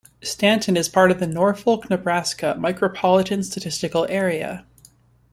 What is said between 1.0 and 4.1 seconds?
of the Norfolk, Nebraska Micropolitan Statistical